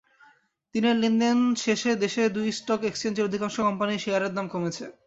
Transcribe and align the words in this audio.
দিনের 0.75 0.95
লেনদেন 0.97 1.37
শেষে 1.57 1.91
দেশের 2.03 2.27
দু্ই 2.35 2.51
স্টক 2.57 2.81
এক্সচেঞ্জের 2.83 3.27
অধিকাংশ 3.27 3.55
কোম্পানির 3.61 4.03
শেয়ারের 4.03 4.31
দাম 4.33 4.45
কমেছে। 4.53 4.85